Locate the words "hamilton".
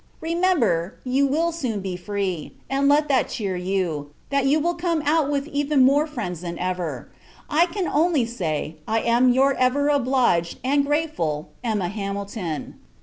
11.89-12.79